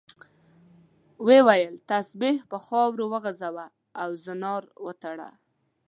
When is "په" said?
2.51-2.57